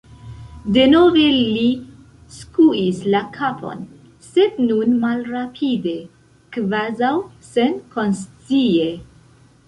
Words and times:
Denove 0.75 1.23
li 1.57 1.65
skuis 2.35 3.01
la 3.15 3.19
kapon, 3.35 3.83
sed 4.29 4.57
nun 4.69 4.95
malrapide, 5.03 5.93
kvazaŭ 6.57 7.11
senkonscie. 7.49 8.89